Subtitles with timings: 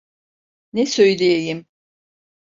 [0.73, 1.65] Ne söyleyeyim?